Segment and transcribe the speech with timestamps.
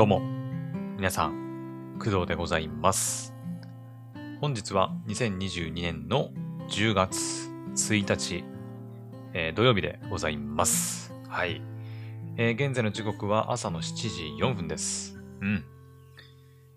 [0.00, 0.22] どうも、
[0.96, 3.34] 皆さん、工藤でございます。
[4.40, 6.30] 本日は2022年の
[6.70, 8.42] 10月1日、
[9.34, 11.12] えー土曜日でございます。
[11.28, 11.60] はい。
[12.38, 13.94] えー現在の時刻は朝の7
[14.38, 15.22] 時4分です。
[15.42, 15.64] うん。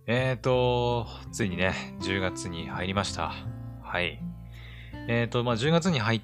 [0.06, 3.32] えーと、ついにね、10月に入りました。
[3.82, 4.20] はい。
[5.08, 6.22] えーと、まあ、10月に入っ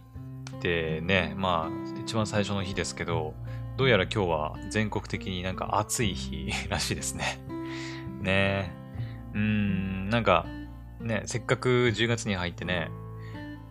[0.60, 3.36] てね、まあ、一番最初の日ですけど、
[3.80, 7.40] どうやら今日は全国的になんか暑い日らしいですね。
[8.20, 8.72] ねえ。
[9.36, 10.46] うーん、なんか、
[11.00, 12.92] ね、せっかく10月に入ってね、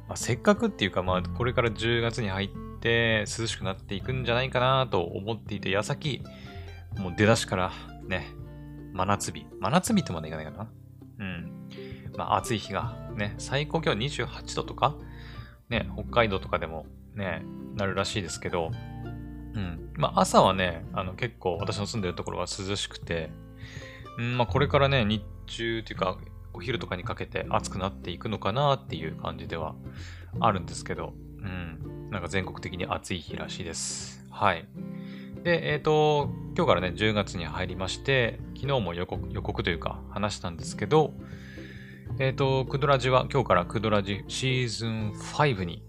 [0.09, 2.49] まあ、せっかくっていうか、まあ、これから10月に入っ
[2.80, 6.23] て涼しくなっていくんじゃないかなと思っていて、矢先、
[6.97, 7.73] もう出だしから
[8.07, 8.29] ね、
[8.95, 9.45] 真夏日。
[9.61, 10.71] 真夏日ってまでいかないかな。
[11.19, 11.69] うん。
[12.16, 14.97] まあ、暑い日がね、最高気温28度とか、
[15.69, 17.43] ね、北海道とかでもね、
[17.75, 18.71] なるらしいですけど、
[19.59, 19.93] うん。
[19.97, 23.30] まあ、朝はね、あの、結構私の住んでるところは涼しくて、
[24.16, 26.16] うん、まあ、これからね、日中っていうか、
[26.55, 29.74] お昼とかにかけて暑くなっていくのかなっていう感じでは
[30.41, 32.09] あるんですけど、うん。
[32.10, 34.24] なんか全国的に暑い日らしいです。
[34.30, 34.66] はい。
[35.43, 41.15] で、えっ、と、今日からね、10月に入りまして、昨日も予告、予告というか話したんですけど、
[42.19, 45.85] えっ、と、クドラジは今日からクドラジシーズン5に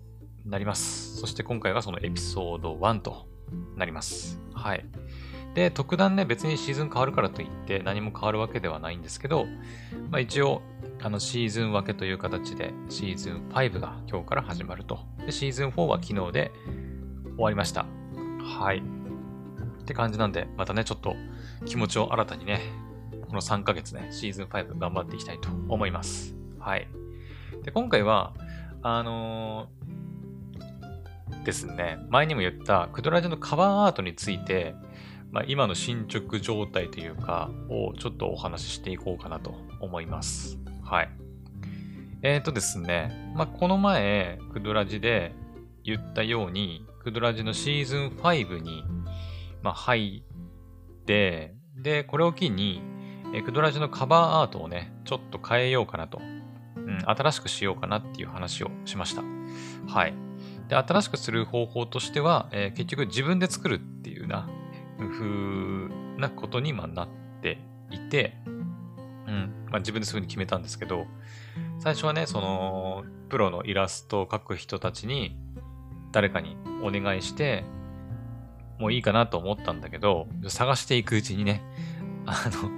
[0.45, 1.17] なります。
[1.17, 3.29] そして今回がそのエピソード1と
[3.75, 4.39] なります。
[4.53, 4.85] はい。
[5.53, 9.45] で、特段ね、別にシーズン変わるからといって何も変わるわけではないんですけど、
[10.09, 10.61] まあ一応、
[11.01, 14.99] あのシーズン分けという形でシーズン5が今日から始まると。
[15.25, 16.51] で、シーズン4は昨日で
[17.35, 17.85] 終わりました。
[18.43, 18.79] はい。
[18.79, 21.15] って感じなんで、またね、ちょっと
[21.65, 22.61] 気持ちを新たにね、
[23.27, 26.35] この3ヶ月ね、シーズン5頑張っていきたいと思います。
[26.59, 26.87] はい。
[27.63, 28.33] で、今回は、
[28.81, 29.78] あのー
[31.49, 34.75] ですね、前にも言ったクドラジのカバーアートについて、
[35.31, 40.59] まあ、今の進捗状態というか、をちょっとお話ししていこうかなと思います。
[40.83, 41.09] はい。
[42.21, 45.33] えーとですね、まあ、この前、クドラジで
[45.83, 48.83] 言ったように、クドラジのシーズン5に、
[49.63, 50.23] まあ、入
[51.01, 52.83] って、で、これを機に、
[53.33, 56.21] えクドラジのカバーアートをね、ちょっと変えようかなと。
[56.75, 59.23] うん、新しくしようかなっていう話をしました。
[59.87, 60.28] はい。
[60.69, 64.47] で、新しくする方法としては、えー結局自分で作るっていうな、
[64.97, 67.07] 風なことにまなっ
[67.41, 67.57] て
[67.91, 71.07] いて、うん、まあ自分でそういうふうに決めたんですけど、
[71.79, 75.37] 最初はね、その、プロのイラストを描く人たちに、
[76.11, 77.63] 誰かにお願いして、
[78.79, 81.61] もういいかなと思ったんだけど、探していくうちにね、
[82.25, 82.69] あの、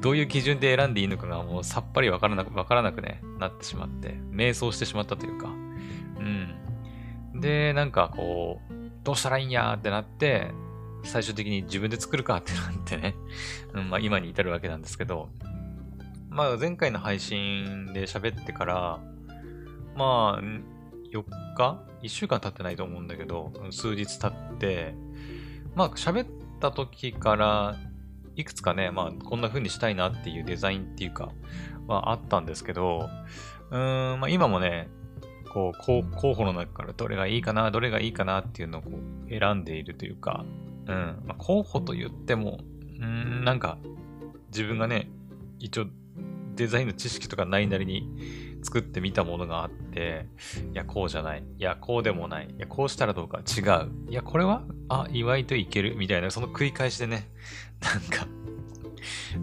[0.00, 6.59] どういう基準で選んでいいのかがもうさっぱりわからなく、わからなくね、なってしまって、迷走してしまったというか、うん。
[7.40, 10.52] で、なんかこう、どうしたらいいんやってなって、
[11.02, 13.16] 最終的に自分で作るかってなってね、
[13.74, 15.30] うん、まあ今に至るわけなんですけど、
[16.28, 19.00] まあ前回の配信で喋ってから、
[19.96, 20.42] まあ、
[21.12, 21.24] 4
[21.56, 24.94] 日 ?1 週間経ってないと思うんだけど、数日経って、
[25.74, 26.26] まあ喋っ
[26.60, 27.76] た時から、
[28.36, 31.32] いくつかね、まあこんな風にしたいなっていうデザインっていうか、
[31.86, 33.08] はあったんですけど、
[33.70, 34.88] うーん、まあ今もね、
[35.50, 35.78] こう、
[36.16, 40.44] 候補の中からどれがいいかな、どれがいいかなっていうのをこう選んでいるというか、
[40.86, 42.60] うん、まあ、候補と言っても、
[43.00, 43.78] うん、なんか、
[44.48, 45.10] 自分がね、
[45.58, 45.86] 一応、
[46.56, 50.26] デザインの知識とかないなりに作ってみたものがあって、
[50.72, 51.42] いや、こうじゃない。
[51.58, 52.48] いや、こうでもない。
[52.48, 53.38] いや、こうしたらどうか。
[53.38, 54.10] 違う。
[54.10, 55.96] いや、これは、あ、意外といける。
[55.96, 57.28] みたいな、その繰り返しでね、
[57.80, 58.26] なんか、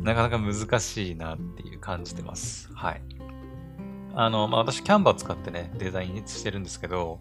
[0.03, 2.71] なかなか難しいなっていう感じてます。
[2.73, 3.01] はい。
[4.19, 7.19] あの、まあ、私、キャンバー使ってね、デザインしてるんですけど、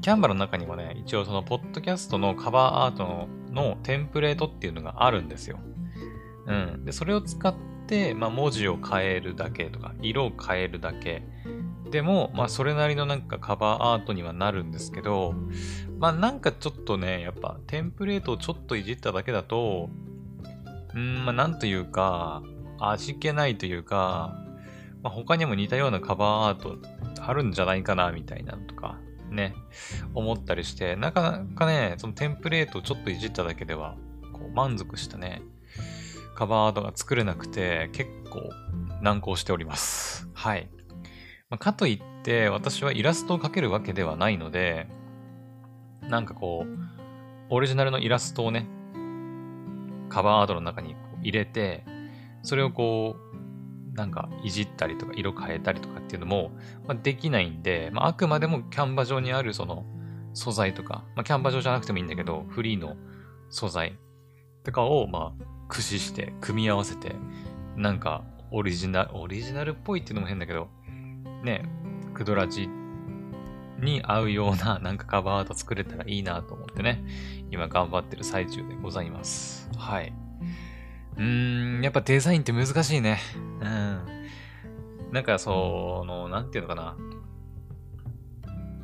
[0.00, 5.58] キャンバーの中にもね、一応その、ポッドキャストのカバーアートのテンプレートっていうのがあるんですよ。
[6.46, 6.84] うん。
[6.84, 7.52] で、それを使っ
[7.88, 11.24] て、まあ、文字を変えるだけとか、色を変えるだけ。
[11.90, 15.34] でも、まあ、それなりのなんかカバーアートにはなるんですけど、
[15.98, 19.90] まあ、なんかちょっとね、やっぱ、テンプレートをちょっといじっただけだと、
[20.94, 22.44] うーん、まあ、なんというか、
[22.78, 24.43] 味気ないというか、
[25.04, 26.78] まあ、他にも似たようなカバーアート
[27.20, 28.98] あるんじゃないかな、みたいなとか、
[29.30, 29.54] ね、
[30.14, 33.96] 思ったりして、なかなかね、そのテンプレートをちょっといじっただけでは、
[34.32, 35.42] こう満足したね、
[36.34, 38.50] カバーアートが作れなくて、結構
[39.02, 40.26] 難航しております。
[40.32, 40.70] はい。
[41.50, 44.88] まあ、かといって、私はイラストを描けるわけではないので、
[46.08, 46.78] なんかこう、
[47.50, 48.66] オリジナルのイラストをね、
[50.08, 51.84] カバーアートの中に入れて、
[52.42, 53.33] それをこう、
[53.94, 56.50] なんかいじったりとか色変えたりとかっていうのも、
[56.86, 59.86] まあ、できないんで、まあ、あくまでもキャンバ上にあるその
[60.32, 62.96] 素材とか、まあ、キャンバ上じゃなくてもいいんだけど、フリーの
[63.50, 63.96] 素材
[64.64, 67.14] とかを、まあ、駆使して組み合わせて、
[67.76, 70.68] なんかオリジナル、オリジナルっぽいっていうのも変だけど、
[71.44, 71.68] ね、
[72.14, 72.68] クドラジ
[73.80, 77.04] に合うような なんかカバーアート作れたらいいなと思ってね、
[77.50, 79.70] 今頑張ってる最中でございます。
[79.76, 80.12] はい。
[81.16, 83.20] うーん、やっぱデザインって難しいね。
[83.60, 85.12] うん。
[85.12, 86.96] なんかその、なんていうのかな。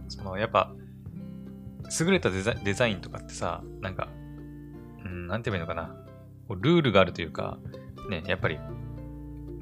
[0.09, 0.73] その、やっぱ、
[1.99, 4.09] 優れたデザデザインとかってさ、なんか、
[5.05, 5.97] うん、なんて言えばいいのかな。
[6.61, 7.59] ルールがあるというか、
[8.09, 8.59] ね、やっぱり、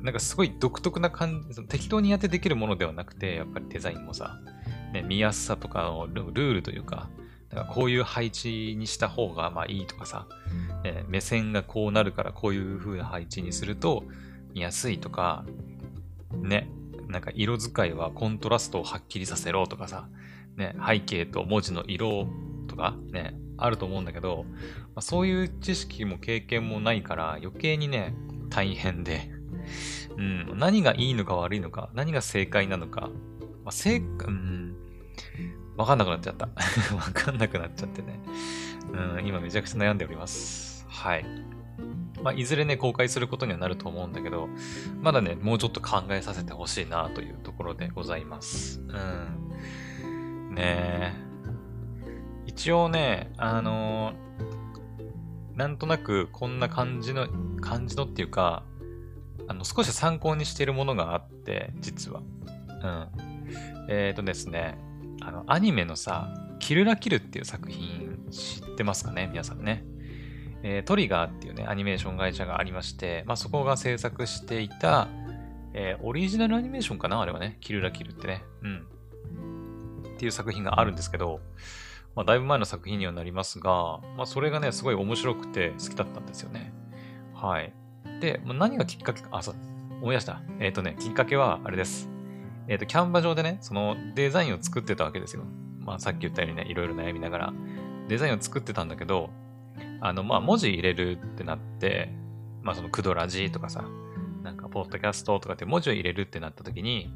[0.03, 4.41] なんかすごい独特な感じ、適当にやってできるものではなくて、やっぱりデザインもさ、
[4.93, 7.09] ね、見やすさとかのルールというか、
[7.51, 10.27] だからこういう配置にした方がまあいいとかさ、
[10.85, 14.05] え目線がこうなるからこういう風な配置にすると
[14.55, 15.45] 見やすいとか、
[16.33, 16.69] ね、
[17.09, 20.09] なんか色使いはコントラストをはっきりさせろとかさ、
[20.57, 22.27] ね、背景と文字の色
[22.67, 24.55] とかね、あると思うんだけど、ま
[24.97, 28.15] あ、そういう知識も経験もないから余計にね、
[28.51, 29.31] 大変で、
[30.17, 33.11] うん、何がいいのか悪いのか、何が正解なのか、
[33.65, 34.77] まあ、正、うん、
[35.79, 36.47] わかんなくなっちゃった。
[36.95, 38.21] わかんなくなっちゃってね。
[38.93, 40.85] うん、今めちゃくちゃ悩んでおります。
[40.89, 41.25] はい。
[42.23, 44.49] まあ、いずれね、公開することにはなると思うんだけど、
[45.01, 48.81] まだね、もうちょっと考えさせてほしいなというところでございます。
[48.81, 48.93] う
[50.51, 50.55] ん。
[50.55, 51.29] ねえ
[52.47, 57.29] 一応ね、あのー、なんとなくこんな感じの、
[57.61, 58.65] 感じのっていうか、
[59.47, 62.21] あの、少し参考にしているものがあって、実は。
[62.83, 63.09] うん。
[63.89, 64.77] えっ、ー、とですね、
[65.21, 69.29] あの、アニメのさ、キルラキルっていう作品知ってますかね？
[69.31, 69.85] 皆さんね。
[70.63, 75.09] えー、トリガーっていうね、アニメーション会社がありまして、まあ、そこが制作していた、
[75.73, 77.21] えー、オリジナルアニメーションかな？
[77.21, 77.59] あれはね。
[77.61, 78.43] キルラキルってね。
[78.63, 78.87] うん。
[80.15, 81.41] っていう作品があるんですけど、
[82.17, 86.73] まあ、だいぶ前の作品にはなりますが、まあ、それがね、すごい面白くて好きだったんですよね。
[87.35, 87.73] はい。
[88.21, 89.55] で、まあ、何がきっかけか、あ、そう、
[90.03, 90.43] 思い出した。
[90.59, 92.11] えっ、ー、とね、きっかけは、あれです。
[92.69, 95.45] えっ、ー、と、キャンバ上でね、そのデザインを作ってたわけですよ。
[95.81, 97.53] まあ、さっき言ったようにね、いろいろ悩みながら、
[98.09, 99.31] デザインを作ってたんだけど、
[100.01, 102.13] あの、まあ、文字入れるってなって、
[102.63, 103.85] まあ、その、クドラジとかさ、
[104.43, 107.11] なんか、ポッドキャストとかって文字を入れるってなった時に、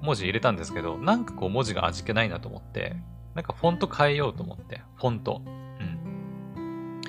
[0.00, 2.96] 文字入れたんですけど、なんかこう文字が味気ないなと思って、
[3.34, 5.42] なんかフォント変えようと思って、フォント。
[5.44, 7.02] うん。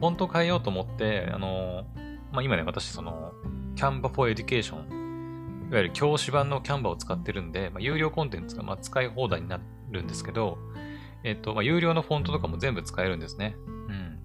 [0.00, 1.84] フォント変えようと思って、あの
[2.32, 3.32] まあ、今ね、私その、
[3.76, 5.03] Canva for Education、
[5.70, 10.58] いわゆる教師版の Canva を使ってるんで、まあ、有料コンテンツがま使い放題になるんですけど、
[11.24, 13.56] えっ、と、まあ、有料のフォントとかも全部使えるんですね。
[13.66, 14.18] うん。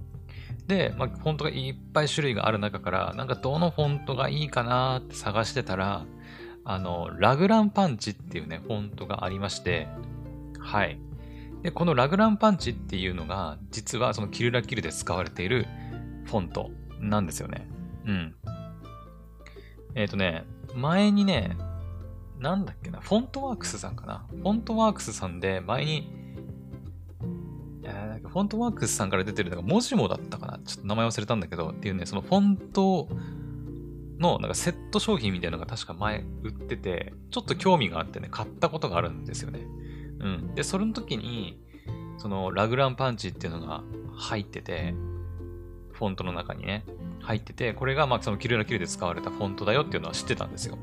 [0.68, 6.06] で、まあ、フォントがいっぱい種類がある中から、なんかどのフォントがいいかなって探してたら、
[6.65, 9.88] あの、ラグランパンチっていうね、フォントがありまして、
[10.59, 11.00] はい。
[11.63, 15.68] で、このラグランパンチっていうのが、実はそのキルラキルで使われている
[16.25, 17.68] フォントなんですよね。
[18.06, 18.36] うん。
[19.95, 20.45] えっ、ー、とね、
[20.79, 21.57] 前にね、
[22.39, 24.25] なんだっけな、フォントワークスさんかな。
[24.29, 26.09] フォントワークスさんで前に、
[27.83, 30.59] えー、フォントワークスさんから出てるのが、文字もだったかな。
[30.65, 33.09] ちょっと名前忘れたんだけど、っていうね、そのフォント
[34.19, 39.59] のなんかセット商品みたいなのが確か前売ってて、ちょっと興味があってね、買ったことがあるんですよね。
[40.19, 40.55] うん。
[40.55, 41.59] で、それの時に、
[42.17, 43.83] そのラグランパンチっていうのが
[44.13, 44.93] 入ってて、
[45.93, 46.86] フォントの中にね、
[47.29, 50.79] 入ってて、これがまあそのキルラキルで使われたフォントだよっていうのは知ってたんですよ。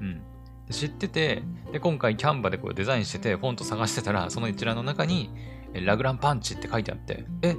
[0.00, 0.22] うん。
[0.70, 1.42] 知ってて、
[1.72, 5.30] で、今回キャンバでこうデザインしてて、フォント探してたら、その一覧の中に、
[5.72, 7.56] ラグランパンチって書いてあって、え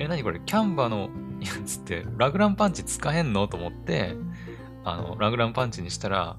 [0.00, 0.40] え、何これ？
[0.44, 1.08] キャンバの
[1.40, 3.46] やつって、ラグランパンチ使えんの？
[3.46, 4.16] と思って、
[4.84, 6.36] あの、ラグランパンチにしたら、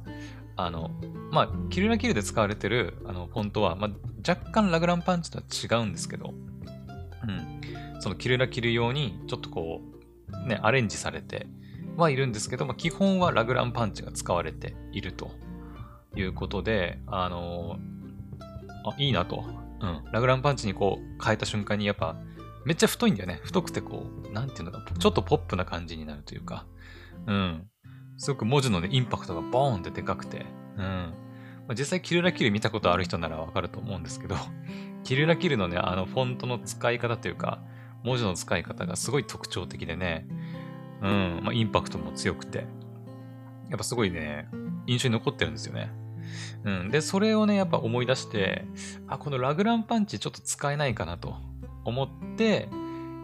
[0.58, 0.92] あの、
[1.32, 3.92] まあ、キルラキルで使われてる、あの、フォントは、まあ、
[4.28, 8.02] 若干ラグランパンチとは違うんですけど、うん。
[8.02, 9.99] そのキルラキル用に、ちょっとこう、
[10.46, 11.48] ね、アレンジされて
[11.98, 15.32] はいるんですけど、まあ、基本はラグランパンチが使われていると
[16.16, 17.78] いうことで、あの
[18.86, 19.44] あ、いいなと。
[19.82, 20.04] うん。
[20.12, 22.16] ラグランパンチにこう変えた瞬間にやっぱ
[22.66, 23.40] めっちゃ太いんだよね。
[23.44, 26.66] 太くてこう、なんていうのか、ちょっとポップな感じになるというか、
[27.28, 27.68] うん。
[28.18, 30.46] すごく文字のね、インパクトがボーンってでかくて、
[30.78, 31.14] うん。
[31.68, 34.36] ま、実際、キルラキル見たことある人ならわかると思うんですけど、
[35.04, 37.62] キルラキルのね、あの、フォントの使い方というか、
[38.04, 40.28] 文字の使い方がすごい特徴的でね、
[41.02, 42.66] うん、まあ、インパクトも強くて、
[43.70, 44.48] やっぱすごいね、
[44.88, 45.92] 印象に残ってるんですよね。
[46.64, 46.90] うん。
[46.90, 48.66] で、それをね、やっぱ思い出して、
[49.08, 51.36] あ、このラグランパンチちょっと使えないかなと。
[51.86, 52.70] 思って、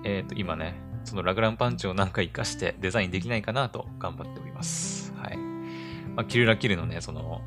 [0.04, 5.14] えっ、ー、と、今ね、そのラグランパンチをなんか活かしてデザインできないかなと頑張っております。
[5.18, 5.38] はい。
[5.38, 7.42] まあ、キルラキルのね、その、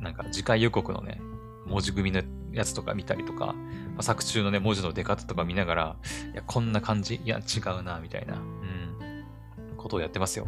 [0.00, 1.20] なんか次回予告のね、
[1.66, 2.22] 文字組みの
[2.52, 3.54] やつとか見たりとか、
[4.00, 5.96] あ、作中のね、文字の出方とか見ながら、
[6.32, 7.20] いや、こんな感じ？
[7.24, 8.34] いや、違うな、みたいな。
[8.34, 9.24] うん。
[9.76, 10.46] ことをやってますよ。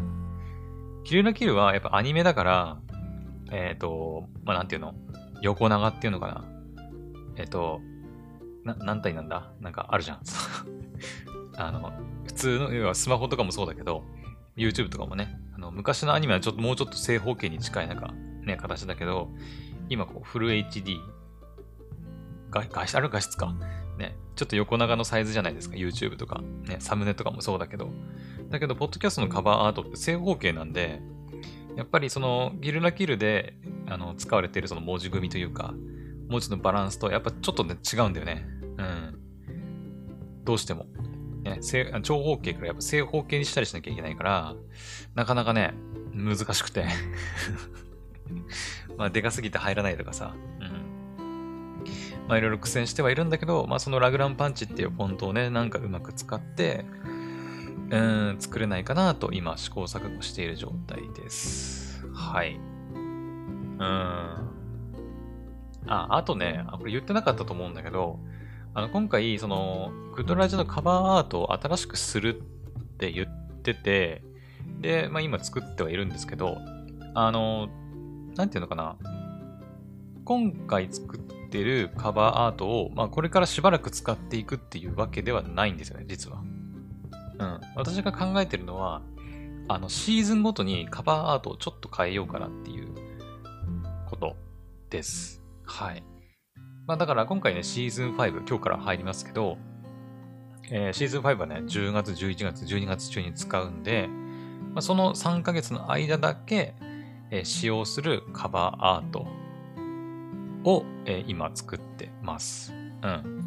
[1.04, 2.80] キルラキルはやっぱアニメだから、
[3.50, 4.94] えっ、ー、と、まあ、なんていうの？
[5.40, 6.44] 横長っていうのかな？
[7.36, 7.80] えっ、ー、と、
[8.64, 9.52] な、何体なんだ？
[9.60, 10.20] なんかあるじゃん。
[11.56, 11.92] あの、
[12.26, 14.04] 普通の、要はスマホとかもそうだけど、
[14.56, 19.30] YouTube とかもね、あの昔のアニメはちょっともうちょっと正方形に近いなんかね、形だけど、
[19.88, 20.98] 今こうフル HD、
[22.52, 23.52] 画画質、ある画質か。
[23.98, 25.76] ね、ちょっと横長のサイズじゃないですか。
[25.76, 27.90] YouTube とか、ね、サムネとかもそうだけど。
[28.50, 31.00] だけど、ポッドキャストのカバーアートって正方形なんで、
[31.76, 33.54] やっぱりそのギルラキルで
[33.88, 35.74] あの使われているその文字組みというか、
[36.28, 38.46] 文字のバランスとやっぱちょっとね違うんだよね。
[38.78, 39.18] うん。
[40.44, 40.86] どうしても。
[41.42, 44.54] ね、正長方形からやっぱ正方形にしたりしなきゃいけないから、
[45.14, 45.74] なかなかね、
[46.14, 46.84] 難しくて
[48.96, 50.36] まあ、でかすぎて入らないとかさ、
[52.28, 56.84] まあ、いろいろ苦戦してはいるんだけど、まあ、そのラグランパンチっていうフォントをね、なんかうまく使って、
[57.90, 62.06] うん、作れないかなと今試行錯誤している状態です。
[62.14, 62.54] はい。
[62.54, 63.82] うん。
[65.86, 68.18] あ、あとね、これ言ってなかったと思うんだけど、
[68.74, 72.42] あの、今回、その、グッドラジのカバーアートを新しくするっ
[72.96, 74.22] て言ってて、
[74.80, 76.56] で、まあ今作ってはいるんですけど、
[77.14, 77.68] あの、
[78.36, 78.96] なんていうのかな。
[80.24, 81.20] 今回作っ
[81.52, 86.42] てるカバーアートを、まあこれからしばらく使っていくっていうわけではないんですよね、実は。
[87.38, 87.60] うん。
[87.76, 89.02] 私が考えてるのは、
[89.68, 92.94] あの、シーズンごとにカバーアートをちょっと変えようかなっていう
[94.08, 94.36] こと
[94.90, 95.42] です。
[95.64, 96.02] はい。
[96.86, 99.58] まあだから今回ね、シーズン5、今日から入りますけど、
[100.70, 104.08] えー、シーズン5はね、10月、11月、12月中に使うんで、
[104.72, 106.74] まあ、その3ヶ月の間だけ、
[107.30, 109.26] えー、使用するカバーアート
[110.64, 112.72] を、えー、今作ってます。
[113.02, 113.44] うん。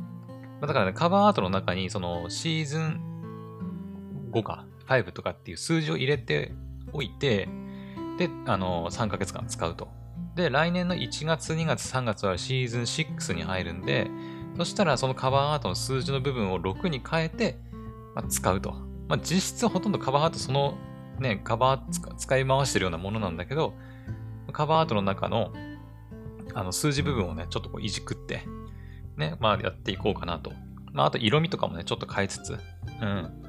[0.61, 3.01] だからね、カバーアートの中に、そのシーズン
[4.31, 6.53] 5か、5とかっていう数字を入れて
[6.93, 7.49] おいて、
[8.17, 9.89] で、あの、3ヶ月間使うと。
[10.35, 14.09] で、来年の1月、2月、3月はシーズン6に入るんで、
[14.57, 17.57] そしたらそのカバーアートの数字の部分を6に変えて、
[18.15, 18.73] まあ、使うと。
[19.07, 20.77] まあ、実質ほとんどカバーアートその
[21.19, 23.73] ね、カバー使い回してるようなものなんだけど、
[24.51, 25.51] カバーアートの中の
[26.55, 28.43] あの数字部分をね、ちょっとこういじくって、
[29.17, 30.53] ね、まあやっていこうかなと。
[30.93, 32.57] まああと色味とかもね、ちょっと変えつつ、
[33.01, 33.43] うん。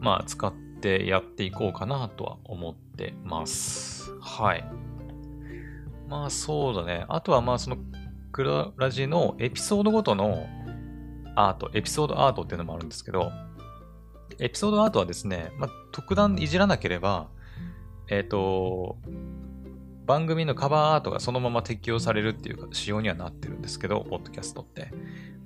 [0.00, 4.10] まあ使ってやっていこうかなとは思ってます。
[4.20, 4.64] はい。
[6.08, 7.06] まあそうだね。
[7.08, 7.78] あとはまあその
[8.32, 10.46] クララジのエピソードごとの
[11.36, 13.30] アート、エピソードアートっていうのもあるんですけど、
[14.40, 17.28] エピソードアートはですね、まあ、特段いじらなければ、
[18.08, 18.98] えっ、ー、と、
[20.06, 24.92] 番組のカバーアートがそのまま適用されるっていう仕様にはなってるんですけど、ポッドキャストって。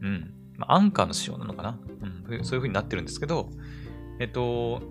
[0.02, 0.34] うん。
[0.56, 1.78] まあ、アンカーの仕様なのかな、
[2.28, 3.48] うん、そういう風になってるんですけど、
[4.18, 4.82] えっ、と、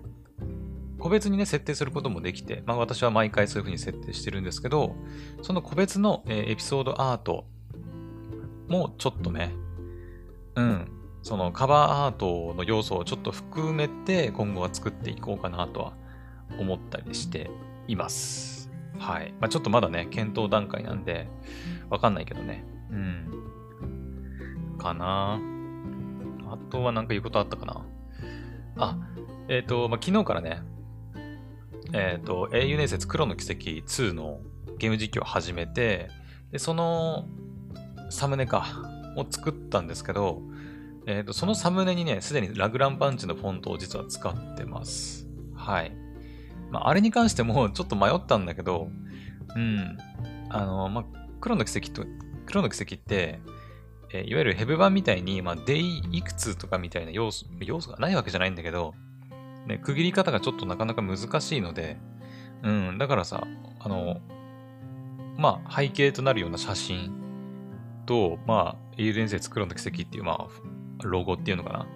[0.98, 4.96] 個別にね、設定することもできて、まあ私は毎回そういう風に設定してるんですけど、
[5.42, 7.46] その個別の、えー、エピソードアート
[8.68, 9.52] もちょっとね、
[10.56, 10.90] うん、
[11.22, 15.92] そのカバーアートの要素をちょっと含めて今後は作っていこうかなとは
[16.58, 17.50] 思ったりして
[17.88, 18.59] います。
[19.00, 19.34] はい。
[19.40, 21.26] まあ、ちょっとまだね、検討段階なんで、
[21.88, 22.64] わかんないけどね。
[22.90, 24.76] うん。
[24.78, 25.40] かな
[26.46, 27.84] あとはなんか言うことあったかな
[28.76, 28.98] あ、
[29.48, 30.62] えっ、ー、と、まあ、昨日からね、
[31.92, 34.40] えっ、ー、と、英雄伝説黒の奇跡2の
[34.78, 36.10] ゲーム実況を始めて、
[36.52, 37.26] で、その
[38.10, 38.66] サムネか、
[39.16, 40.42] を作ったんですけど、
[41.06, 45.26] えっ、ー、と、そのサムネにね、すでにラグランパンチのフォントを実は使ってます。
[45.54, 45.92] はい。
[46.70, 48.90] まあ、あれに関しても ちょっと迷ったんだけど、
[49.56, 49.98] うん。
[50.48, 51.04] あの、まあ、
[51.40, 52.04] 黒の奇跡と、
[52.46, 53.40] 黒の奇跡って、
[54.12, 58.94] えー、いわゆるヘブ版みたいに、まあ、デイいくつとかみたいな要素、要素がないわけじゃないんだけど、
[59.66, 61.98] ね、区切り方がちょっとなかなか難しいので、
[62.62, 63.46] うん、だからさ、
[63.78, 64.20] あの、
[65.38, 67.12] まあ、背景となるような写真
[68.06, 70.48] と、まあ、英雄伝説黒の奇跡っていう、まあ、
[71.02, 71.86] ロゴっていうのかな。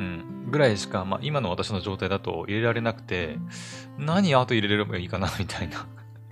[0.00, 0.50] うん。
[0.50, 3.36] ぐらいしか、まあ、今の私の状態だと入れられなくて、
[3.98, 5.86] 何アート入れればいいかな、みたいな。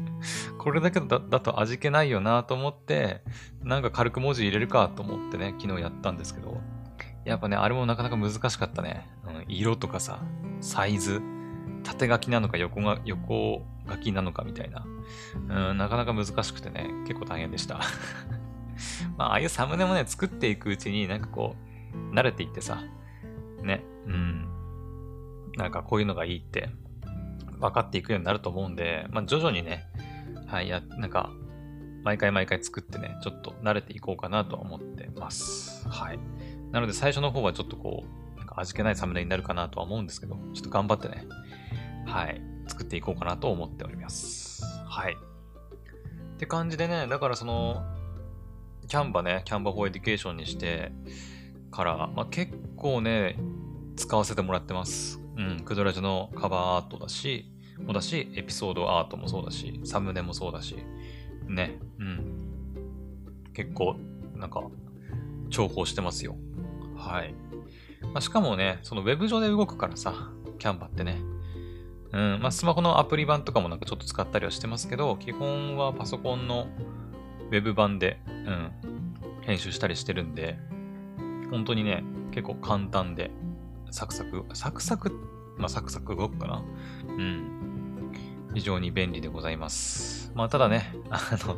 [0.59, 3.23] これだけだだと味気ないよなと思って、
[3.63, 6.61] なんか軽く文字入れるかと思ってね、昨日やったんですけど、
[7.25, 9.07] やっぱね、あれもなかなか難しかったね。
[9.27, 10.21] うん、色とかさ、
[10.61, 11.21] サイズ、
[11.85, 14.87] 縦書きなのか横が横書きなのかみたいな。
[15.71, 17.81] うん、なかなか難しくてね、結構大変でした。
[19.19, 21.55] まあ、ああいうサムネもね、作っていくうちになんかこ
[22.13, 22.83] う、慣れていってさ、
[23.63, 24.49] ね、うん。
[25.57, 26.71] なんかこういうのがいいって
[27.61, 29.87] 分かっていくようになると思うんで、まあ徐々にね、
[30.47, 31.31] はい、や、なんか、
[32.05, 35.87] 毎回毎回作ってね、ちょっと慣れていこうかなとは思ってます。
[35.89, 36.19] はい。
[36.73, 41.27] なので最初の方はちょっとこう、なんか味気ないサムネになるかなとは思うんですけど、ちょっと頑張ってね、
[42.07, 44.63] はい、作っていこうかなと思っております。
[44.87, 45.15] はい。
[45.15, 47.83] って感じでね、だからその、
[48.87, 50.93] Canva ね、 Canva for Education にして
[51.71, 53.37] から、まあ、結構ね、
[53.97, 55.21] 使わせてもらってます。
[55.37, 57.53] うん、クドラジのカバーアートだし、
[57.85, 60.77] もだし、エピソードアートもそうだし、サムネもそうだし、
[61.47, 63.51] ね、うん。
[63.55, 63.97] 結構、
[64.35, 64.63] なんか、
[65.49, 66.37] 重宝してますよ。
[66.97, 67.35] はい。
[68.13, 71.21] まあ、しかもね、そのウェブ上で動くからさ、 Canva ってね。
[72.13, 76.67] うん、まあ、スマホのアプリ版とかもなんかちょっと使ったりはしてますけど、基本はパソコンの
[77.51, 78.73] ウェブ版で、うん、
[79.43, 80.59] 編集したりしてるんで、
[81.51, 83.31] 本当にね、結構簡単で、
[83.91, 85.11] サクサク、サクサク、
[85.57, 86.63] まあ、サクサク動くかな。
[87.09, 88.13] うん。
[88.55, 90.33] 非常に便利でございます。
[90.35, 91.57] まあ、ただね、あの、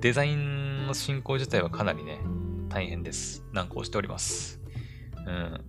[0.00, 2.20] デザインの進行自体はかなりね、
[2.68, 3.44] 大変です。
[3.52, 4.60] 難航しております。
[5.26, 5.64] うん。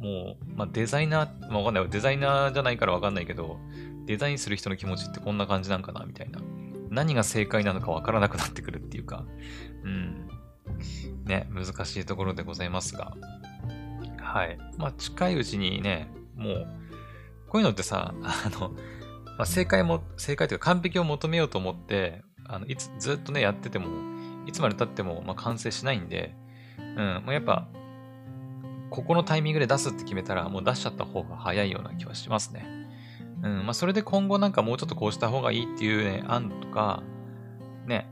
[0.00, 1.88] もう、まあ、デザイナー、まあ、わかんない。
[1.88, 3.58] デザイナーじゃないからわかんないけど、
[4.06, 6.40] デザインする人の気持ちってこんな感じなんかなみたいな。
[6.90, 9.24] 何が正解なのかわからなくなってくるっていうか、
[9.84, 10.28] うん。
[11.26, 13.16] ね、難しいところでございますが。
[14.18, 14.58] はい。
[14.78, 16.66] まあ、近いうちにね、もう、
[17.48, 18.70] こういうのってさ、 あの、
[19.38, 23.86] まあ、正解も、正解というか完璧を求めようと思って、あの、いつ、ずっとね、やってても、
[24.46, 26.34] いつまで経っても、まあ、完成しないんで、
[26.78, 27.68] うん、もうやっぱ、
[28.90, 32.66] ここのタイミングで出すって決めたら、もう出しちゃった方が早いような気はしますね。
[33.42, 37.02] うん、まあ、それで今後なんかもうちょっとこうした方がいいっていうね、案とか、
[37.86, 38.08] ね、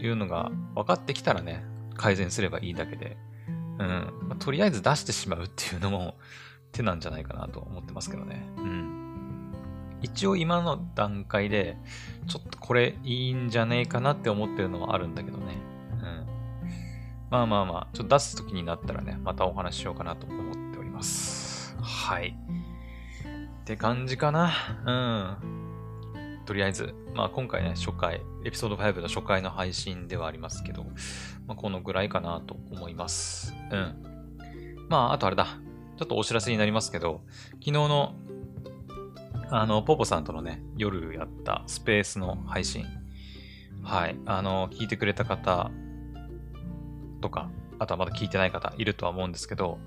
[0.00, 1.64] いうのが分かってきたらね、
[1.98, 3.18] 改善すればいいだけで、
[3.78, 3.86] うん、
[4.28, 6.16] まあ、とりあえず出してしまうっていうのも
[6.72, 8.46] 手なんじゃないかなと思ってますけどね。
[8.58, 9.54] うん。
[10.02, 11.76] 一応今の段階で、
[12.26, 15.56] ちょっとこれいいんじゃねえかなって思ってるのはあるんだけどね。
[15.92, 16.26] うん。
[17.30, 21.74] まあまあまあ、ちょっと出す時になったらね、またお話ししようかなと思っております。
[21.80, 22.36] はい。
[23.62, 24.52] って感じかな。
[24.84, 25.58] うん。
[26.44, 30.86] とりあえず、まあ今回ね、初回、エピソード5の初回の配信ではありますけど、
[31.48, 33.54] まあこのぐらいかなと思います。
[33.72, 34.08] うん。
[34.88, 35.58] まあ、あとあれだ。
[35.96, 37.22] ちょっとお知らせになりますけど、
[37.54, 38.14] 昨日の、
[39.50, 42.86] あの、ポポさんとのね、夜やったスペースの配信。
[43.82, 44.16] はい。
[44.26, 45.70] あの、聞いてくれた方
[47.20, 49.78] とか、あとはまだ聞いてない方いるとは思うんですけど、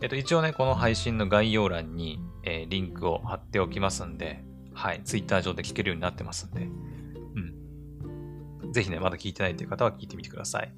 [0.00, 6.68] えっと、一応ね、この配信の概要欄に、えー、リンクを貼っておきますんで、はい、ツイッター上で聞けるようになってますんで、
[8.62, 8.72] うん。
[8.72, 10.72] ぜひね、まだ聞いてないという方は聞いてみてください。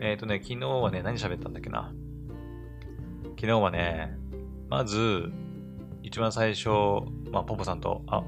[0.00, 1.92] えっ、ー、とね、昨日はね、何喋ったんだっけな？
[3.36, 4.16] 昨日はね、
[4.68, 5.30] まず、
[6.02, 6.68] 一番最初、
[7.30, 8.22] まあ、ポポさんと、あ、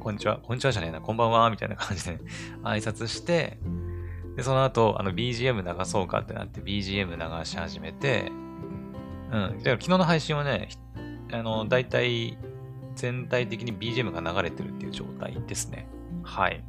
[0.00, 2.18] こんにちは、こんにちはじゃねえな、こんばんは、みたいな感じで
[2.62, 3.58] 挨拶して、
[4.36, 8.30] で、その後、あの、BGM 流そうかってなって BGM 流し始めて、
[9.32, 9.58] うん。
[9.58, 10.68] だから昨日の配信はね、
[11.32, 12.38] あの、大体、
[12.94, 15.88] 全体的に BGM が流れてるっていう状態ですね。
[16.22, 16.64] はい。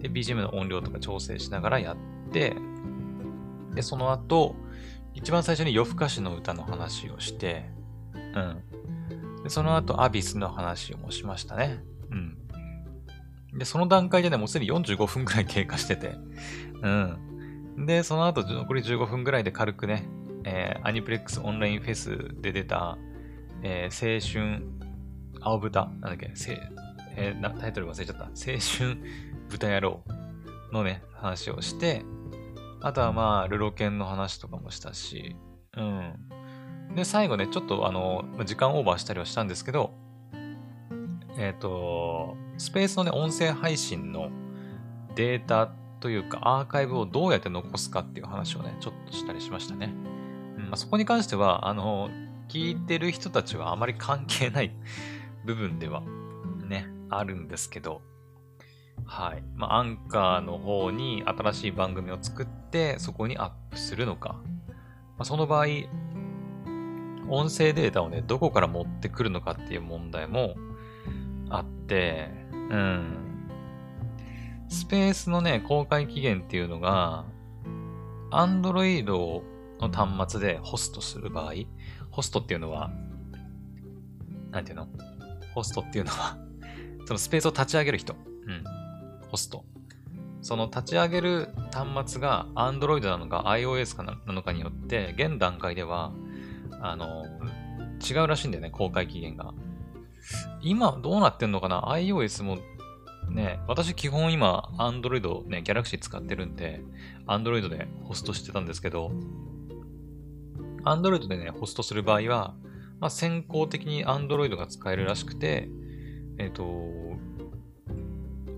[0.00, 1.96] で、BGM の音量とか調整しながらやっ
[2.30, 2.54] て、
[3.74, 4.54] で、その後、
[5.14, 7.70] 一番最初に夜更かしの歌の話をして、
[8.14, 9.42] うん。
[9.42, 11.82] で、その後、アビスの話をもしましたね。
[12.10, 12.38] うん。
[13.58, 16.16] で、その段階でね、もうすでに45分くらい経過してて、
[16.82, 17.86] うん。
[17.86, 20.08] で、その後、残り15分ぐらいで軽くね、
[20.44, 22.98] えー、アニプレックスオンラインフェスで出た、
[23.62, 24.64] えー、青春、
[25.40, 26.58] 青豚、なんだっけ、せ
[27.14, 28.24] えー、なタイトル忘れちゃった。
[28.24, 28.98] 青春
[29.48, 30.02] 豚野郎
[30.72, 32.04] のね、話をして、
[32.82, 35.36] あとはまあ、ルロケンの話とかもしたし、
[35.76, 36.94] うん。
[36.94, 39.94] で、最後ね、ちょっとあの、時間オーバーしたりはしたんですけど、
[41.38, 44.30] えっ、ー、と、スペースのね、音声配信の
[45.14, 49.94] データというかアーカイブをどうやって残すかっていう話をね、ちょっとしたりしましたね。
[50.56, 52.10] うんまあ、そこに関しては、あの、
[52.48, 54.74] 聞いてる人たちはあまり関係ない
[55.44, 56.02] 部分では
[56.68, 58.02] ね、あるんですけど、
[59.04, 59.42] はい。
[59.54, 64.40] まあ、アンカーの方に新しい番組を作って、そこにアップするのか。
[64.68, 64.74] ま
[65.18, 65.66] あ、その場合、
[67.28, 70.54] 音声データをね、どこから持ってくるのかっていう問題も
[71.50, 73.48] あって、うん。
[74.68, 77.24] スペースのね、公開期限っていうのが、
[78.30, 79.42] Android の
[79.90, 81.52] 端末でホストする場合、
[82.10, 82.90] ホストっていうのは、
[84.50, 84.88] なんていうの？
[85.54, 86.36] ホストっていうのは
[87.06, 88.14] そのスペースを立ち上げる人。
[88.14, 88.64] うん。
[89.32, 89.64] ホスト。
[90.42, 96.12] その立ち上げる端末が Android なのか iOS かなのかによって、現段階では、
[96.82, 97.24] あの、
[98.06, 99.54] 違うらしいんだよね、公開期限が。
[100.60, 102.58] 今どうなってんのかな ?iOS も
[103.30, 106.82] ね、私基本今、Android ね、Galaxy 使ってるんで、
[107.26, 109.12] Android でホストしてたんですけど、
[110.84, 112.54] Android でね、ホストする場合は、
[113.00, 115.70] まあ、先行的に Android が使えるらしくて、
[116.38, 116.64] えっ、と、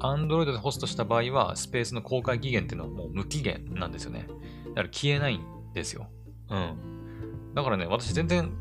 [0.04, 4.26] Android でホストした場合は、スペースの公開期限っていうのはもう無期限なんですよね。
[4.68, 6.08] だから消えないんですよ。
[6.50, 7.54] うん。
[7.54, 8.52] だからね、私全然、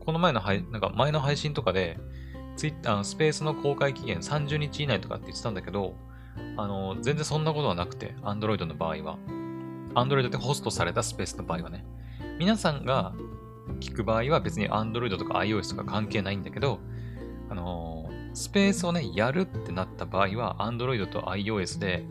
[0.00, 1.98] この前の配、なんか前の配信とかで、
[2.56, 5.94] ツイッター、スペースの公開期限30日以内とかって言ってたんだけど、
[6.56, 9.18] あの、全然そんなことはなくて、Android の場合は。
[9.94, 11.84] Android でホストされたスペースの場合はね。
[12.38, 13.14] 皆さんが
[13.80, 16.80] 聞く場合は別に Android とか iOS とか関係ないんだけど、
[17.48, 17.99] あのー、
[18.34, 22.04] スペースをね、やるってなった場合は Android と iOS で、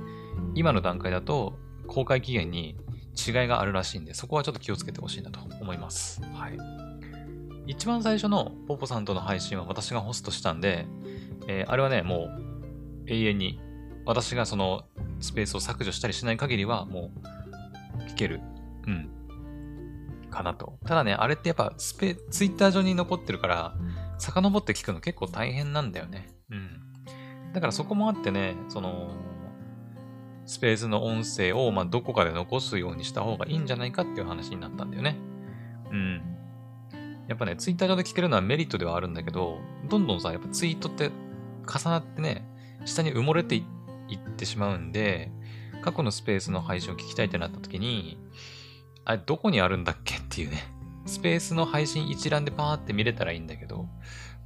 [0.55, 2.75] 今の段階だと公開期限に
[3.15, 6.21] 違いがあるらしいんで、そこはちょっと気をつけてほしいなと思います。
[6.34, 6.58] はい。
[7.67, 10.88] 一番最初のポポさんとの配信は私がホストしたんで、
[11.47, 12.29] えー、あれはね、も
[13.05, 13.60] う永遠に
[14.05, 14.86] 私がその
[15.19, 17.12] スペースを削除したりしない限りはも
[17.99, 18.41] う聞ける。
[18.88, 19.10] うん。
[20.32, 20.79] かなと。
[20.86, 23.75] ただね、あれってやっぱスペ、ツイッター上に残ってるから、
[24.19, 26.29] 遡って聞くの結構大変なんだよね。
[26.51, 26.82] うん。
[27.53, 29.12] だからそこもあってね、その、
[30.45, 35.15] スペースの音声を、まあ、どこかで残すようにした方がいいんじゃないかっていう話になったんだよね。
[35.91, 36.21] うん。
[37.27, 41.12] やっぱね、ツイッター上で聞けるのはメリットではあるんだけど、どんどんさ、やっぱツイートって
[41.67, 42.47] 重なってね、
[42.86, 43.63] 下に埋もれてい
[44.15, 45.32] ってしまうんで、
[45.84, 48.17] 過去のスペースの配信を聞きたいってなった時に、
[49.05, 50.58] あれ、どこにあるんだっけっていうね。
[51.10, 53.88] スペースの配信一覧でパーって見れたらいいんだけど、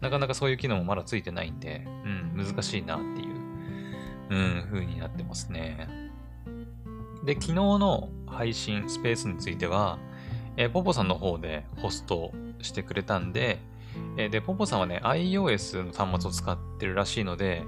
[0.02, 3.36] なかなかそういう機能もまだついてないんで、うん、難しいなっていう、
[4.30, 5.88] うん、風になってますね。
[7.23, 9.99] で、昨日の配信、スペースについては、
[10.58, 13.60] えー、ポポさんの方でホストしてくれたんで、
[14.17, 17.63] えー、で、ポポさんはね、iOS の端末を使ってるらしいので、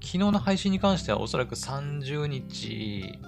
[0.00, 3.18] 昨日の配信に関してはおそらく30日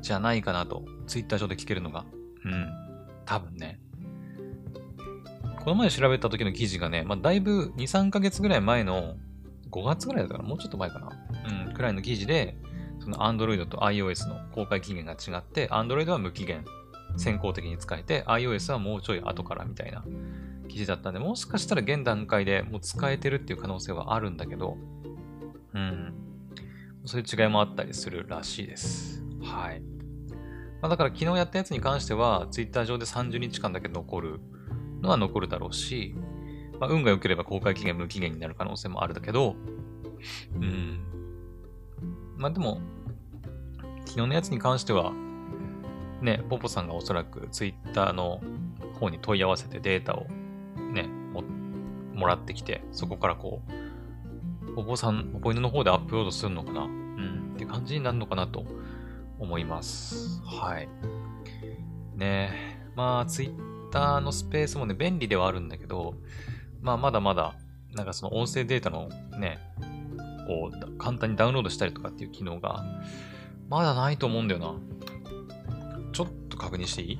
[0.00, 0.84] じゃないかなと。
[1.06, 2.04] ツイッター上で聞けるのが。
[2.44, 2.68] うん。
[3.24, 3.80] 多分ね。
[5.70, 9.14] この前調べた時の記事がね、まあ、だいぶ2、3ヶ月ぐらい前の
[9.70, 11.10] 5月ぐらいだかなもうちょっと前かな
[11.68, 12.56] うん、くらいの記事で、
[12.98, 16.64] その Android と iOS の公開期限が違って、Android は無期限、
[17.16, 20.02] 先行的に使えて、iOS はもうちょい後からみたいな
[20.66, 24.76] 記事だったんで、もしかしたら現段階でもう使えてるっていう可能性はあるんだけど、
[25.74, 26.12] うん。
[27.04, 29.22] そういう違いもあったりするらしいです。
[29.40, 29.80] はい。
[30.82, 34.40] まあ、だから昨日やったやつに関しては、Twitter 上で30日間だけ残る
[35.00, 36.14] のは残るだろうし、
[36.78, 39.54] まあ、運が良ければ公開期限無期限になる可能性もあるだけど、
[40.54, 41.00] うん。
[42.36, 42.80] まあでも、
[44.06, 45.12] 昨日のやつに関しては、
[46.22, 48.40] ね、ポポさんがおそらく Twitter の
[48.98, 50.26] 方に問い合わせてデータを
[50.92, 51.42] ね、も
[52.14, 53.62] もらってきて、そこからこ
[54.66, 58.64] う、ポポさん、ポポ犬の方でアップロードするのかなうん、って感じになるのかなと
[59.38, 60.40] 思います。
[60.44, 60.88] はい。
[62.16, 66.14] ねまあ、ツイッターのスペースもね、便利ではあるんだけど、
[66.80, 67.54] まあ、まだまだ、
[67.94, 69.58] なんかその音声データのね、
[70.46, 72.84] こう、簡単にダウンロードしたりとかっていう機能が、
[73.68, 74.74] まだないと思うんだよな。
[76.12, 77.18] ちょっと確認していい？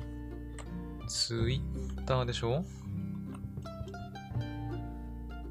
[1.07, 1.61] ツイ
[1.95, 2.63] ッターでしょ？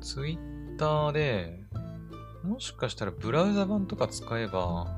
[0.00, 1.60] ツイッターで、
[2.42, 4.94] もしかしたらブラウザ版とか使えば、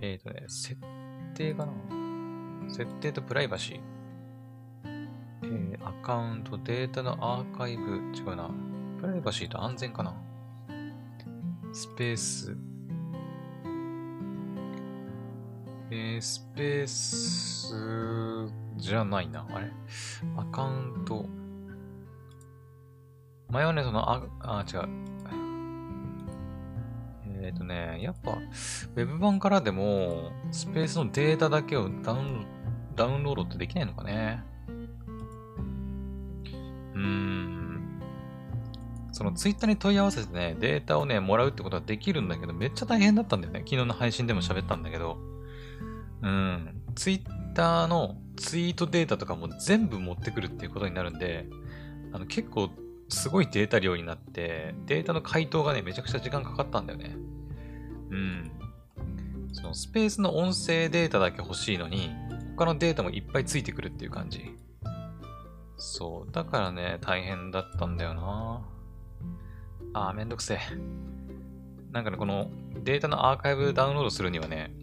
[0.00, 0.76] えっ、ー、とね、設
[1.34, 1.72] 定かな？
[2.68, 3.95] 設定とプライバシー。
[5.86, 8.50] アカウント、データのアーカイブ、違うな。
[9.00, 10.14] プライバシーと安全かな
[11.72, 12.56] スペース。
[15.92, 17.72] えー、スペース
[18.76, 19.46] じゃないな。
[19.48, 19.70] あれ？
[20.36, 21.24] アカウント。
[23.48, 24.88] 前はね、その、あ、あ、違う。
[27.44, 28.36] えっ、ー、とね、やっぱ、
[28.96, 32.44] Web 版からでも、スペースのデータだけをダウン
[32.96, 34.42] ダウンロードってできないのかね。
[36.96, 38.00] うーん。
[39.12, 43.60] そのツイッターに問い合わせてね、データをね、もらうってことはできるんだけど、めっちゃ大変だったんだよね。
[43.60, 45.18] 昨日の配信でも喋ったんだけど。
[46.22, 46.82] うん。
[46.94, 51.46] ツイッターのツイートデータとかも全部持ってくるっていうことになるんで、
[52.12, 52.70] あの結構
[53.08, 57.16] すごいデータ量になって、データの回答がね、めちゃくちゃ時間かかったんだよね。
[58.10, 58.50] うん。
[59.52, 62.10] そのスペースの音声データだけ欲しいのに、
[62.56, 64.54] 他のデータもいっぱいついてくるっていう感じ。
[65.76, 66.32] そう。
[66.32, 68.66] だからね、大変だったんだよな。
[69.92, 70.58] あー、めんどくせえ。
[71.92, 72.50] なんかね、この
[72.82, 74.74] データのアーカイブダウンロードするにはね、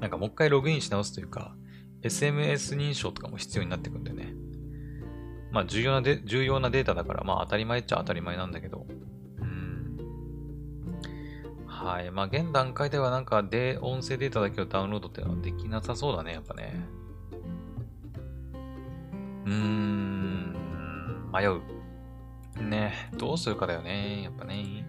[0.00, 1.54] なんかもう一回ログインし直すというか、
[2.02, 4.34] SMS 認証とかも必要になってくんだよね。
[5.52, 8.86] まあ重要なで重要なデータだから、まあ当たり前っちゃ当たり前なんだけど、
[9.38, 9.96] うん
[11.66, 12.10] はい。
[12.10, 16.86] まあ、現段階ではなんか、で、音声データだけをダウンロードってのはできなさそうだね、やっぱね。
[21.42, 21.60] 迷う。
[22.62, 24.86] ね、どうするかだよね、やっぱね。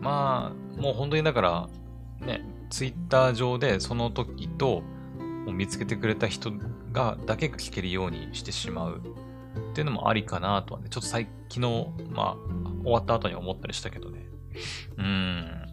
[0.00, 1.68] まあ、もう本当にだから、
[2.20, 4.82] ね、ツイッター上でその時と
[5.46, 6.52] 見つけてくれた人
[6.92, 9.00] が、だけが聞けるようにしてしまう
[9.70, 12.36] っていうのもありかなとはね、ちょっと最昨日、まあ、
[12.82, 14.26] 終わった後に思ったりしたけどね。
[14.98, 15.64] うーん。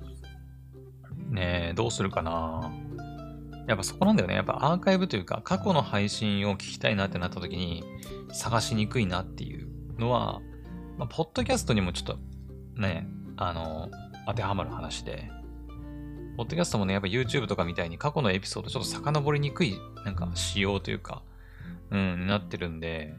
[1.32, 2.72] ねえ、どうするかな
[3.68, 4.36] やっぱそこなんだよね。
[4.36, 7.84] やっぱアーカイブというか、過去の配信を聞きたいなってなった時に、
[8.32, 9.68] 探しにくいなっていう
[10.00, 10.42] のは、
[10.98, 12.06] まあ、ポッドキャストにもちょっ
[12.76, 13.90] と、ね、あの、
[14.28, 15.30] 当てはまる話で、
[16.38, 21.24] ポッドキャストもね、やっぱ YouTube とかみたいに過去のエピソードちょっと遡りにくい、なんか仕様というか、
[21.92, 23.16] うん、なってるんで、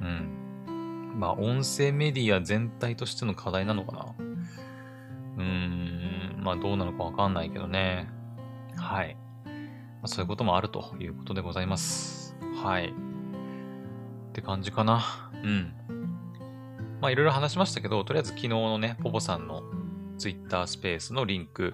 [0.00, 1.14] うん。
[1.18, 4.14] まあ、音声メディア全体としての課題なのかな。
[5.38, 8.08] うーん、まあ、どうなのかわかんないけどね。
[8.76, 9.16] はい。
[10.04, 12.36] まあ、そういうこともあるということでございます。
[12.62, 12.88] はい。
[12.88, 15.02] って感じかな。
[15.42, 15.72] うん。
[17.00, 19.62] まあ、いろいろ話しましたけど、とりあえず昨日のね、ポポさんの
[20.18, 21.72] Twitter スペースのリンク、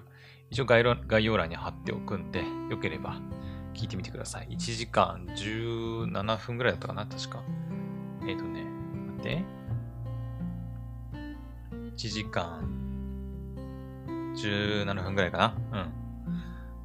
[0.49, 0.81] 一応概
[1.25, 3.19] 要欄に貼っておくんで、よければ
[3.73, 4.47] 聞いてみてください。
[4.51, 7.43] 1時間17分ぐらいだったかな、確か。
[8.21, 8.63] えっ、ー、とね、
[9.17, 9.43] 待って。
[11.73, 12.65] 1時間
[14.37, 16.00] 17分ぐらいかなうん。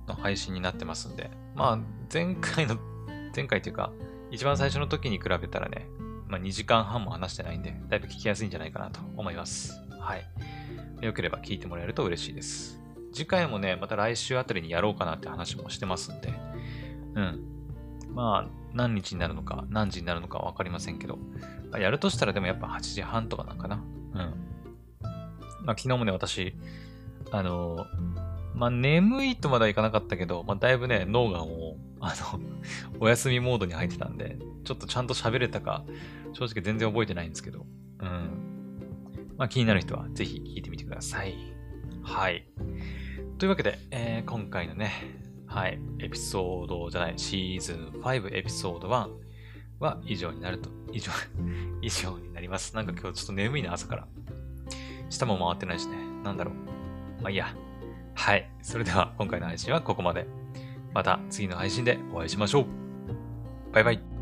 [0.06, 1.30] の配信になってますんで。
[1.54, 1.78] まあ、
[2.12, 2.78] 前回の、
[3.34, 3.92] 前回というか、
[4.30, 5.88] 一番最初の時に比べたらね、
[6.28, 9.80] まあ2時間半も話してないんで、だいぶ聞きやすいんじゃないかなと思います。
[10.00, 10.26] はい。
[11.00, 12.80] よければ聞いてもらえると嬉しいです。
[13.12, 16.32] 次回もね、また来週あたりにやろうかなって話もしてますんで、
[17.14, 17.56] うん。
[18.12, 21.16] まあ、何日になるのか、何時になるのかわかりませんけど、
[21.70, 23.76] まあ、やるとしたらでもやっぱ8時半とかなんかな。
[24.14, 24.46] うん。
[25.64, 26.54] まあ、昨日もね、私、
[27.30, 27.86] あの、
[28.56, 32.40] まあ、眠いとまだいかなかったけど、まあ、だいぶね、脳がもう、あの、
[33.00, 35.84] お休みモードに入ってたんで、ちょっとちゃんと喋れたか、
[36.32, 37.66] 正直全然覚えてないんですけど、
[38.00, 39.36] うん。
[39.36, 41.34] まあ、気になる人はぜひ聞いてみてください。
[42.02, 42.48] はい。
[43.38, 44.90] というわけで、えー、今回のね、
[45.46, 49.10] はい、エピソードじゃない、シーズン5エピソード1
[49.80, 51.12] は以上になると、以上、
[51.82, 52.74] 以上になります。
[52.74, 54.08] なんか今日ちょっと眠いな、朝から。
[55.10, 55.98] 下も回ってないしね。
[56.24, 57.22] なんだろう。
[57.22, 57.54] まあいいや。
[58.16, 58.50] はい。
[58.62, 60.26] それでは今回の配信はここまで。
[60.94, 62.66] また次の配信でお会いしましょう。
[63.72, 64.15] バイバイ。